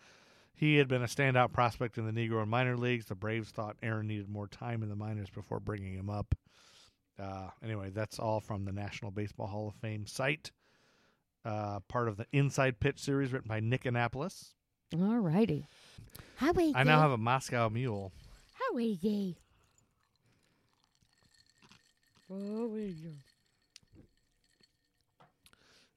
[0.54, 3.06] He had been a standout prospect in the Negro and minor leagues.
[3.06, 6.34] The Braves thought Aaron needed more time in the minors before bringing him up.
[7.18, 10.50] Uh, anyway, that's all from the National Baseball Hall of Fame site.
[11.44, 14.54] Uh, part of the Inside Pitch series written by Nick Annapolis.
[14.94, 15.66] All righty.
[16.36, 18.12] How are I now have a Moscow Mule.
[18.54, 19.36] How are ye?
[22.28, 23.12] How are you?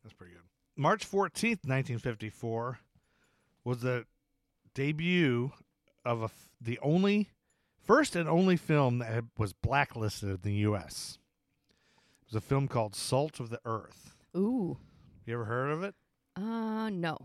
[0.04, 0.42] That's pretty good.
[0.76, 2.80] March 14th, 1954
[3.64, 4.06] was the
[4.76, 5.52] debut
[6.06, 7.30] of a f- the only
[7.82, 11.18] first and only film that was blacklisted in the US.
[12.22, 14.16] It was a film called Salt of the Earth.
[14.38, 14.78] Ooh.
[15.26, 15.96] You ever heard of it?
[16.36, 17.18] Uh, no.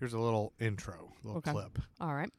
[0.00, 1.52] Here's a little intro, little Okay.
[1.52, 1.78] clip.
[2.00, 2.32] All right.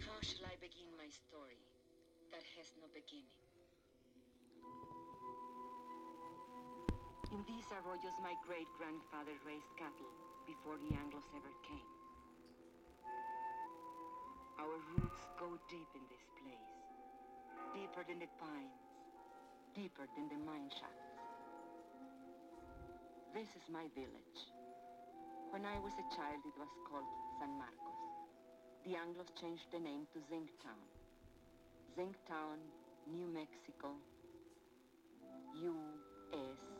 [0.00, 0.43] How shall
[7.46, 10.12] These arroyos, my great grandfather raised cattle
[10.48, 11.90] before the Anglos ever came.
[14.60, 16.72] Our roots go deep in this place,
[17.76, 18.80] deeper than the pines,
[19.76, 21.20] deeper than the mine shafts.
[23.34, 24.40] This is my village.
[25.50, 27.84] When I was a child, it was called San Marcos
[28.84, 30.84] the Anglos changed the name to Zinktown.
[31.96, 32.58] Zinktown,
[33.10, 33.96] New Mexico,
[35.56, 36.73] USA.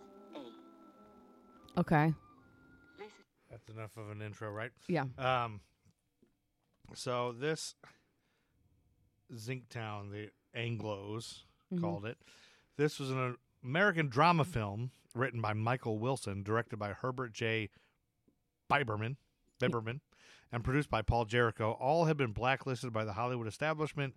[1.77, 2.15] Okay.
[3.51, 4.71] That's enough of an intro, right?
[4.89, 5.05] Yeah.
[5.19, 5.61] Um,
[6.95, 7.75] so this
[9.33, 11.81] Zinktown, the Anglos Mhm.
[11.81, 12.19] called it.
[12.77, 17.71] This was an American drama film written by Michael Wilson, directed by Herbert J.
[18.71, 19.17] Biberman,
[19.61, 20.01] Biberman,
[20.51, 21.77] and produced by Paul Jarrico.
[21.81, 24.17] All had been blacklisted by the Hollywood establishment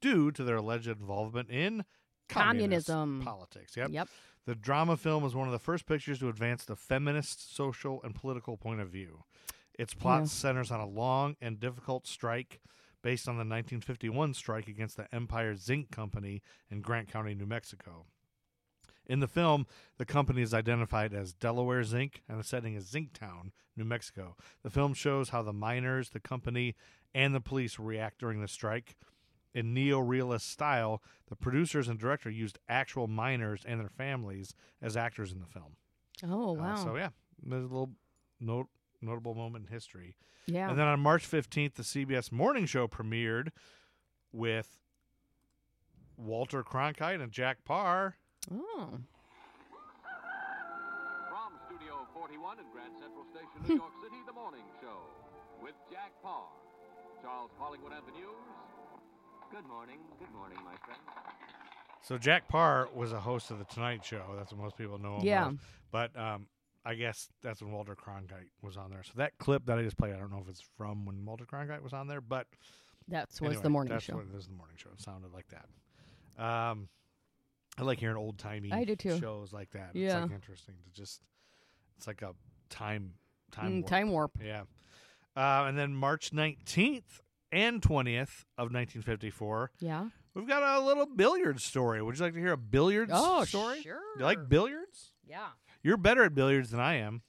[0.00, 1.84] due to their alleged involvement in
[2.28, 3.22] communist Communism.
[3.24, 3.76] politics.
[3.76, 3.90] Yep.
[3.90, 4.08] Yep.
[4.48, 8.14] The drama film was one of the first pictures to advance the feminist, social, and
[8.14, 9.24] political point of view.
[9.78, 10.26] Its plot Yeah.
[10.28, 12.62] centers on a long and difficult strike
[13.02, 18.06] based on the 1951 strike against the Empire Zinc Company in Grant County, New Mexico.
[19.04, 19.66] In the film,
[19.98, 24.34] the company is identified as Delaware Zinc, and the setting is Zinktown, New Mexico.
[24.62, 26.74] The film shows how the miners, the company,
[27.12, 28.96] and the police react during the strike.
[29.58, 31.02] In neo-realist style.
[31.28, 35.76] The producers and director used actual miners and their families as actors in the film.
[36.24, 36.76] Oh Uh, wow.
[36.76, 37.08] so yeah,
[37.42, 37.90] there's a little
[38.40, 38.68] note,
[39.02, 40.14] notable moment in history.
[40.46, 40.68] yeah.
[40.70, 43.48] And then on March 15th, the CBS morning show premiered
[44.32, 44.78] with
[46.16, 48.16] Walter Cronkite and Jack Paar.
[48.52, 48.88] oh.
[51.28, 54.98] From Studio 41 in Grand Central Station, New York City, The Morning Show
[55.62, 56.46] with Jack Paar.
[57.22, 58.46] Charles Collingwood at the news.
[59.50, 59.98] Good morning.
[60.18, 61.00] Good morning, my friend.
[62.02, 64.22] So Jack Paar was a host of the Tonight Show.
[64.36, 65.48] That's what most people know him Yeah.
[65.48, 65.54] as.
[65.90, 66.46] But um,
[66.84, 69.02] I guess that's when Walter Cronkite was on there.
[69.02, 71.44] So that clip that I just played, I don't know if it's from when Walter
[71.44, 72.46] Cronkite was on there, but
[73.08, 74.16] That's was anyway, the morning that's show.
[74.16, 74.90] What it is the morning show.
[74.92, 76.42] It sounded like that.
[76.42, 76.88] Um,
[77.78, 79.18] I like hearing old timey I do too.
[79.18, 79.90] shows like that.
[79.90, 80.20] It's Yeah.
[80.22, 81.22] like interesting to just.
[81.96, 82.32] It's like a
[82.70, 83.14] time
[83.50, 83.86] time Mm, warp.
[83.88, 84.30] time warp.
[84.42, 84.62] Yeah.
[85.36, 90.08] Uh, and then March 19th and 20th of 1954, Yeah.
[90.34, 92.02] we've got a little billiards story.
[92.02, 93.82] Would you like to hear a billiards Oh, story?
[93.82, 94.00] sure.
[94.18, 95.12] You like billiards?
[95.26, 95.48] Yeah.
[95.82, 97.22] You're better at billiards than I am.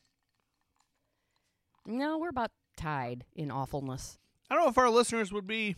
[1.86, 4.18] No, we're about tied in awfulness.
[4.50, 5.76] I don't know if our listeners would be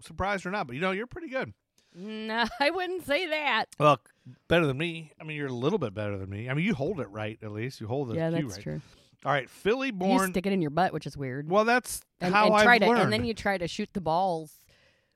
[0.00, 1.52] surprised or not, but you know, you're pretty good.
[1.94, 3.66] No, I wouldn't say that.
[3.78, 4.00] Well,
[4.48, 5.12] better than me.
[5.20, 6.48] I mean, you're a little bit better than me.
[6.50, 7.80] I mean, you hold it right at least.
[7.80, 8.62] You hold the yeah, cue that's right.
[8.62, 8.80] true.
[9.24, 10.28] All right, Philly born.
[10.28, 11.48] You stick it in your butt, which is weird.
[11.48, 13.02] well, that's and, how and I try to, learned.
[13.02, 14.60] and then you try to shoot the balls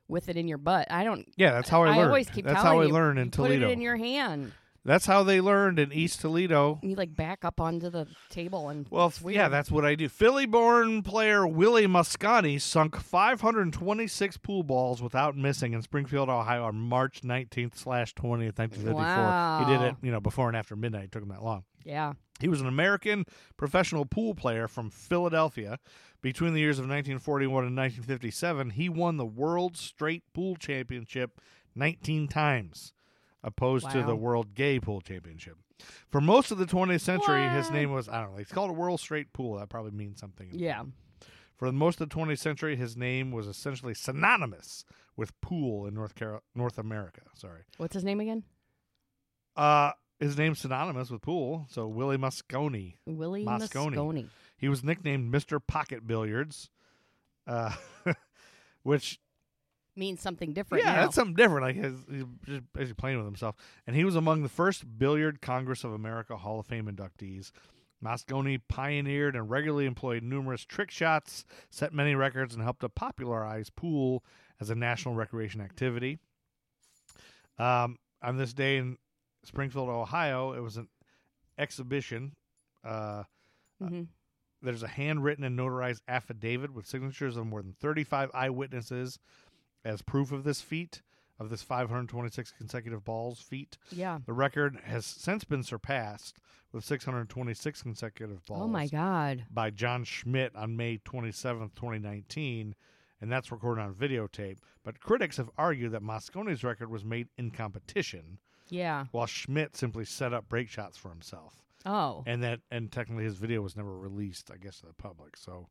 [0.09, 0.91] with it in your butt.
[0.91, 1.27] I don't.
[1.37, 2.01] yeah, that's how I learned.
[2.01, 3.97] I always keep that's telling how I you, learned in you put it in your
[3.97, 4.53] hand.
[4.89, 6.81] That's how they learned in East Toledo.
[6.83, 8.87] You like back up onto the table and.
[8.91, 10.09] Well, yeah, that's what I do.
[10.09, 17.21] Philly-born player Willie Mosconi sunk 526 pool balls without missing in Springfield, Ohio, on March
[17.21, 19.67] 19th slash 20th, 1954.
[19.67, 21.05] He did it, you know, before and after midnight.
[21.05, 21.65] It took him that long.
[21.85, 22.15] Yeah.
[22.41, 23.25] He was an American
[23.57, 25.79] professional pool player from Philadelphia.
[26.21, 31.41] Between the years of 1941 and 1957, he won the World Straight Pool Championship
[31.77, 32.93] 19 times,
[33.43, 35.57] opposed to the World Gay Pool Championship.
[36.11, 38.75] For most of the 20th century, his name was, I don't know, it's called a
[38.75, 39.59] World Straight Pool.
[39.59, 40.49] That probably means something.
[40.53, 40.83] Yeah.
[41.57, 44.85] For most of the 20th century, his name was essentially synonymous
[45.17, 47.23] with pool in North Car- North America.
[47.35, 47.63] Sorry.
[47.77, 48.45] What's his name again?
[49.57, 52.95] Uh, his name's synonymous with pool, so Willie Mosconi.
[53.07, 53.95] Willie Mosconi.
[53.95, 54.27] Mosconi.
[54.57, 55.61] He was nicknamed Mr.
[55.65, 56.71] Pocket Billiards,
[57.47, 57.73] uh,
[58.83, 59.21] which
[59.99, 60.85] Means something different.
[60.85, 61.01] yeah, now.
[61.03, 61.63] that's something different.
[61.63, 63.57] Like his, he's just basically playing with himself.
[63.87, 67.51] And he was among the first Billiard Congress of America Hall of Fame inductees.
[68.05, 73.71] Mosconi pioneered and regularly employed numerous trick shots, set many records, and helped to popularize
[73.71, 74.23] pool
[74.61, 76.19] as a national recreation activity.
[77.59, 78.99] Um, on this day in
[79.45, 80.89] Springfield, Ohio, it was an
[81.59, 82.35] exhibition.
[82.85, 83.25] Uh,
[83.83, 84.09] Mhm.
[84.63, 89.19] there's a handwritten and notarized affidavit with signatures of more than 35 eyewitnesses
[89.85, 91.03] as proof of this feat,
[91.39, 93.79] of this 526 consecutive balls feat.
[93.91, 94.19] Yeah.
[94.27, 96.37] The record has since been surpassed
[96.73, 99.45] with 626 consecutive balls Oh my God.
[99.51, 102.75] by John Schmidt on May 27th, 2019,
[103.21, 104.59] and that's recorded on videotape.
[104.85, 108.39] But critics have argued that Mosconi's record was made in competition,
[108.69, 109.07] Yeah.
[109.13, 112.23] while Schmidt simply set up break shots for himself Oh.
[112.27, 115.37] and that and technically his video was never released, I guess, to the public.
[115.37, 115.69] So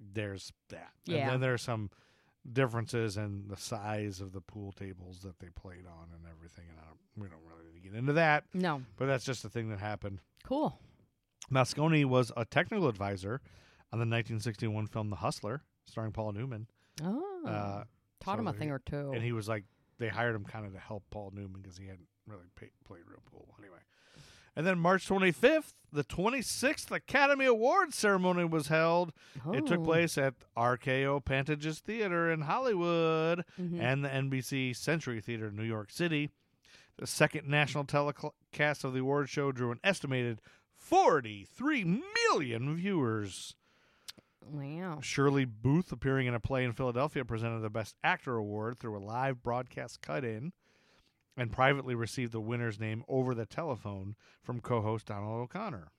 [0.00, 0.92] there's that.
[1.04, 1.18] Yeah.
[1.22, 1.90] And then there's some
[2.52, 6.64] differences in the size of the pool tables that they played on and everything.
[6.70, 8.82] And I don't, we don't really need to get into that, No.
[8.96, 10.20] but that's just a thing that happened.
[10.44, 10.78] Cool.
[11.50, 13.40] Mosconi was a technical advisor
[13.92, 16.66] on the 1961 film The Hustler, starring Paul Newman.
[17.02, 17.42] Oh.
[17.46, 17.84] Uh,
[18.20, 19.12] Taught so him a he- thing or two.
[19.14, 19.64] And he was like,
[19.98, 23.02] they hired him kind of to help Paul Newman because he hadn't really pay, played
[23.08, 23.78] real pool anyway.
[24.58, 29.12] And then March 25th, the 26th Academy Awards ceremony was held.
[29.54, 29.84] It took Oh.
[29.84, 33.80] place at RKO Pantages Theater in Hollywood Mhm.
[33.80, 36.30] and the NBC Century Theater in New York City.
[36.96, 40.40] The second national telecast of the award show drew an estimated
[40.76, 43.54] 43 million viewers.
[44.44, 44.98] Wow.
[45.00, 48.98] Shirley Booth, appearing in a play in Philadelphia, presented the Best Actor award through a
[48.98, 50.52] live broadcast cut in
[51.38, 55.92] and privately received the winner's name over the telephone from co host Donald O'Connor.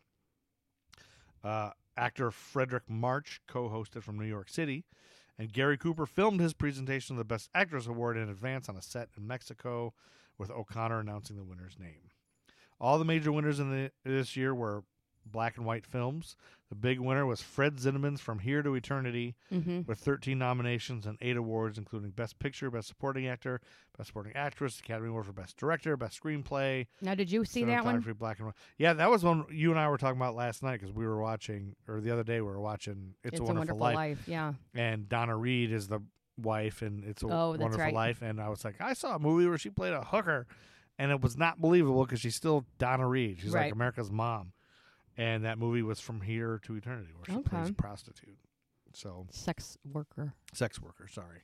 [1.43, 4.83] Uh, actor Fredric March co hosted from New York City,
[5.37, 8.81] and Gary Cooper filmed his presentation of the Best Actress award in advance on a
[8.81, 9.93] set in Mexico,
[10.37, 12.11] with O'Connor announcing the winner's name.
[12.81, 14.83] All the major winners in the, this year were
[15.32, 16.36] black and white films.
[16.69, 19.82] The big winner was Fred Zinnemann's From Here to Eternity, Mm-hmm.
[19.88, 23.59] with 13 nominations and 8 awards, including Best Picture, Best Supporting Actor,
[23.97, 26.86] Best Supporting Actress, Academy Award for Best Director, Best Screenplay.
[27.01, 27.99] Now, did you see that one?
[28.19, 28.55] Black and white.
[28.77, 31.19] Yeah, that was one you and I were talking about last night because we were
[31.19, 34.23] watching, or the other day we were watching It's, a Wonderful, Life.
[34.27, 34.53] Yeah.
[34.75, 36.01] and Donna Reed is the
[36.38, 37.93] wife and It's a Oh, Wonderful right.
[37.93, 40.45] Life, and I was like, I saw a movie where she played a hooker,
[40.99, 43.39] and it was not believable because she's still Donna Reed.
[43.41, 44.51] She's like America's mom,
[45.18, 47.72] and that movie was From Here to Eternity, where she plays Okay.
[47.72, 48.38] a prostitute.
[48.93, 50.34] So Sex worker.
[50.53, 51.07] sex worker.
[51.07, 51.41] Sorry,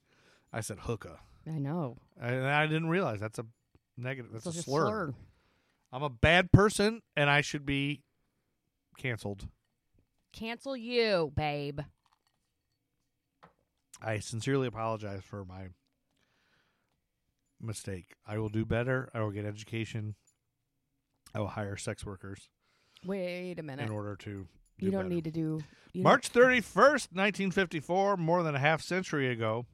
[0.51, 1.97] I said hooker, I know.
[2.19, 3.45] and I didn't realize that's a
[3.97, 4.31] negative.
[4.33, 4.63] That's a a slur.
[4.87, 5.13] slur.
[5.91, 8.01] I'm a bad person, and I should be
[8.97, 9.47] canceled.
[10.33, 11.79] Cancel you, babe.
[14.01, 15.67] I sincerely apologize for my
[17.61, 18.13] mistake.
[18.27, 19.09] I will do better.
[19.13, 20.15] I will get education.
[21.33, 22.49] I will hire sex workers
[23.05, 23.83] Wait a minute.
[23.85, 24.47] in order to.
[24.77, 25.15] Do You don't better.
[25.15, 25.59] need to do.
[25.93, 29.65] You don't- March 31st, 1954, more than a half century ago,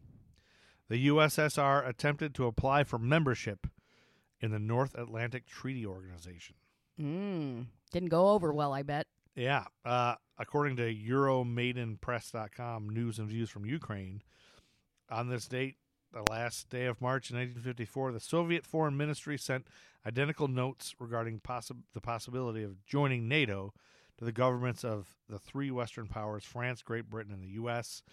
[0.90, 3.66] the USSR attempted to apply for membership
[4.40, 6.56] in the North Atlantic Treaty Organization.
[7.00, 9.08] Mm, didn't go over well, I bet.
[9.36, 9.66] Yeah.
[9.86, 14.22] Uh, according to Euromaidanpress.com, news and views from Ukraine,
[15.10, 15.78] on this date,
[16.14, 19.68] the last day of March in 1954, the Soviet Foreign Ministry sent
[20.06, 23.74] identical notes regarding possi- the possibility of joining NATO
[24.18, 28.04] to the governments of the three Western powers France, Great Britain, and the U.S.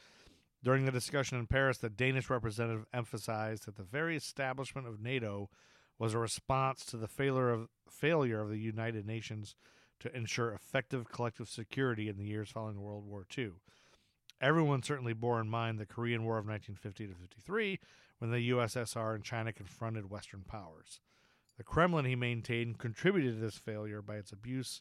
[0.63, 5.51] During the discussion in Paris, the Danish representative emphasized that the very establishment of NATO
[5.99, 9.55] was a response to the failure of failure of the United Nations
[10.01, 13.53] to ensure effective collective security in the years following World War II.
[14.41, 17.79] Everyone certainly bore in mind the Korean War of 1950 to 53
[18.19, 21.01] when the USSR and China confronted Western powers.
[21.57, 24.81] The Kremlin, he maintained, contributed to this failure by its abuse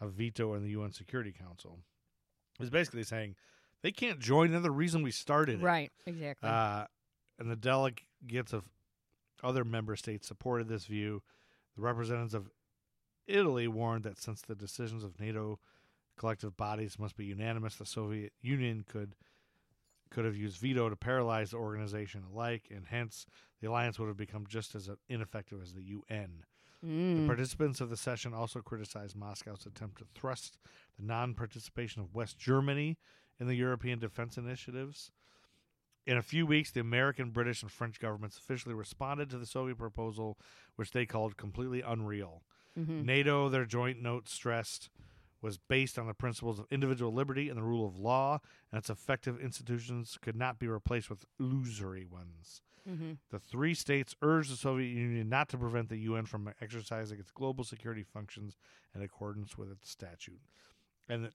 [0.00, 1.78] of veto in the UN Security Council.
[2.58, 3.34] It was basically saying
[3.82, 5.64] they can't join, they're the reason we started it.
[5.64, 5.90] Right.
[6.06, 6.48] Exactly.
[6.48, 6.84] Uh,
[7.38, 8.68] and the delegates of
[9.42, 11.22] other member states supported this view.
[11.74, 12.50] The representatives of
[13.26, 15.58] Italy warned that since the decisions of NATO
[16.16, 19.14] collective bodies must be unanimous, the Soviet Union could
[20.10, 23.24] could have used veto to paralyze the organization alike, and hence
[23.62, 26.44] the alliance would have become just as ineffective as the UN.
[26.82, 26.88] The
[27.22, 27.26] Mm.
[27.26, 30.58] participants of the session also criticized Moscow's attempt to thrust
[30.98, 32.98] the non participation of West Germany
[33.40, 35.12] in the European defense initiatives.
[36.04, 39.76] In a few weeks, the American, British, and French governments officially responded to the Soviet
[39.76, 40.38] proposal,
[40.74, 42.44] which they called completely unreal.
[42.76, 43.04] Mhm.
[43.04, 44.90] NATO, their joint note stressed,
[45.42, 48.38] was based on the principles of individual liberty and the rule of law,
[48.70, 52.62] and its effective institutions could not be replaced with illusory ones.
[52.88, 53.18] Mhm.
[53.30, 57.30] The three states urged the Soviet Union not to prevent the UN from exercising its
[57.30, 58.56] global security functions
[58.94, 60.40] in accordance with its statute.
[61.08, 61.34] And it,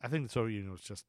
[0.00, 1.04] I think the Soviet Union was just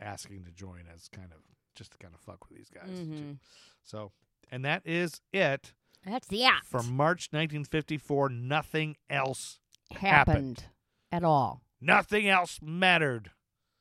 [0.00, 1.38] asking to join as kind of
[1.74, 2.88] just to kind of fuck with these guys.
[2.88, 3.04] too.
[3.06, 3.38] Mhm.
[3.82, 4.12] So,
[4.50, 6.66] and that is it That's the act.
[6.66, 8.28] for March 1954.
[8.28, 9.58] Nothing else,
[9.92, 10.64] happened
[11.12, 11.63] at all.
[11.84, 13.30] Nothing else mattered.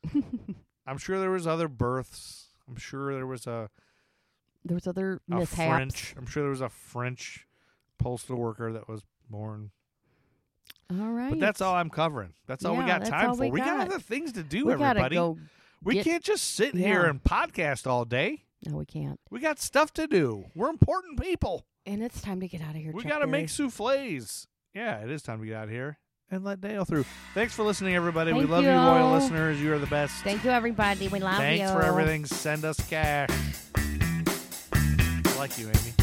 [0.85, 2.47] I'm sure there was other births.
[2.67, 3.69] I'm sure there was a
[4.65, 5.55] There was other a mishaps.
[5.55, 6.15] French.
[6.17, 7.47] I'm sure there was a French
[7.97, 9.71] postal worker that was born.
[10.91, 11.29] All right.
[11.31, 12.33] But that's all I'm covering.
[12.47, 13.47] That's all we got time for.
[13.49, 13.87] we got got.
[13.87, 15.15] other things to do, we everybody.
[15.15, 15.37] go.
[15.81, 18.43] we get- can't just sit here and podcast all day.
[18.65, 19.19] No, we can't.
[19.29, 20.45] We got stuff to do.
[20.55, 21.65] We're important people.
[21.85, 22.93] And it's time to get out of here.
[22.93, 24.47] we got to make souffles.
[24.73, 25.97] Yeah, it is time to get out of here
[26.33, 27.05] and let Dale through.
[27.33, 28.33] Thanks for listening, everybody.
[28.33, 29.61] we love you, loyal listeners.
[29.61, 30.23] You are the best.
[30.23, 31.07] Thank you, everybody.
[31.07, 31.67] We love Thanks you.
[31.67, 32.25] Thanks for everything.
[32.25, 33.29] Send us cash.
[33.75, 36.02] I like you, Amy.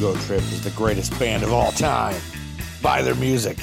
[0.00, 2.18] Ego Trip is the greatest band of all time.
[2.80, 3.58] Buy their music.